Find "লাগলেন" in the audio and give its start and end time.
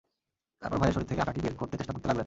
2.09-2.19